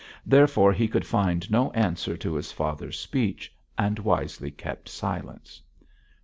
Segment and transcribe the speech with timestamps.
[0.25, 5.61] Therefore, he could find no answer to his father's speech, and wisely kept silence.